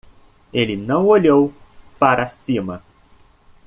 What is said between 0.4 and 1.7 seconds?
Ele não olhou